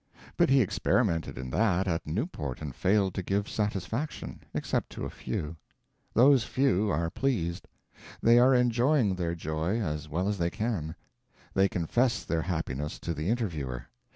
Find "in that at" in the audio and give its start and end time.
1.37-2.07